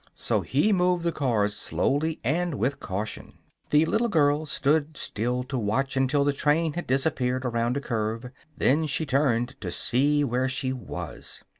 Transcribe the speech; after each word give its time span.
So 0.15 0.41
he 0.41 0.73
moved 0.73 1.03
the 1.03 1.11
cars 1.11 1.55
slowly 1.55 2.19
and 2.23 2.55
with 2.55 2.79
caution. 2.79 3.37
The 3.69 3.85
little 3.85 4.09
girl 4.09 4.47
stood 4.47 4.97
still 4.97 5.43
to 5.43 5.59
watch 5.59 5.95
until 5.95 6.23
the 6.25 6.33
train 6.33 6.73
had 6.73 6.87
disappeared 6.87 7.45
around 7.45 7.77
a 7.77 7.81
curve; 7.81 8.31
then 8.57 8.87
she 8.87 9.05
turned 9.05 9.61
to 9.61 9.69
see 9.69 10.23
where 10.23 10.49
she 10.49 10.73
was. 10.73 11.43